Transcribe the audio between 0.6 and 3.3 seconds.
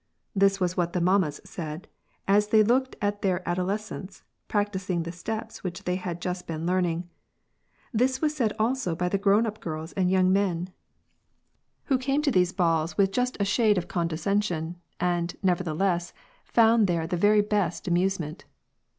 what the mammas said, as they looked at